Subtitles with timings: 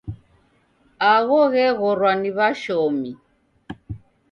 [1.13, 3.11] Agho gheghorwa ni w'ashomi.